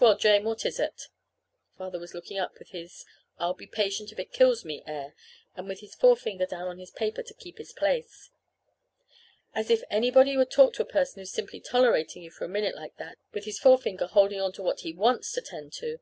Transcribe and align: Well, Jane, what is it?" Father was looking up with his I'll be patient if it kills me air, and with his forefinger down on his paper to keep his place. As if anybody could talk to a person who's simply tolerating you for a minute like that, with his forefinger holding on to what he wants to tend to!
Well, 0.00 0.16
Jane, 0.16 0.44
what 0.44 0.64
is 0.64 0.78
it?" 0.78 1.08
Father 1.76 1.98
was 1.98 2.14
looking 2.14 2.38
up 2.38 2.60
with 2.60 2.68
his 2.68 3.04
I'll 3.40 3.54
be 3.54 3.66
patient 3.66 4.12
if 4.12 4.20
it 4.20 4.32
kills 4.32 4.64
me 4.64 4.84
air, 4.86 5.16
and 5.56 5.66
with 5.66 5.80
his 5.80 5.96
forefinger 5.96 6.46
down 6.46 6.68
on 6.68 6.78
his 6.78 6.92
paper 6.92 7.24
to 7.24 7.34
keep 7.34 7.58
his 7.58 7.72
place. 7.72 8.30
As 9.52 9.68
if 9.68 9.82
anybody 9.90 10.36
could 10.36 10.48
talk 10.52 10.74
to 10.74 10.82
a 10.82 10.86
person 10.86 11.18
who's 11.18 11.32
simply 11.32 11.58
tolerating 11.58 12.22
you 12.22 12.30
for 12.30 12.44
a 12.44 12.48
minute 12.48 12.76
like 12.76 12.98
that, 12.98 13.18
with 13.32 13.46
his 13.46 13.58
forefinger 13.58 14.06
holding 14.06 14.40
on 14.40 14.52
to 14.52 14.62
what 14.62 14.82
he 14.82 14.92
wants 14.92 15.32
to 15.32 15.40
tend 15.42 15.72
to! 15.80 15.98